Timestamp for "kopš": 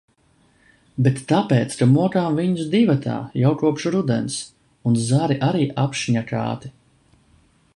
3.63-3.85